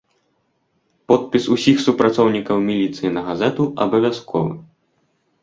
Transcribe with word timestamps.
Подпіс 1.11 1.45
усіх 1.55 1.83
супрацоўнікаў 1.85 2.65
міліцыі 2.71 3.13
на 3.19 3.27
газету 3.29 3.69
абавязковы. 3.87 4.53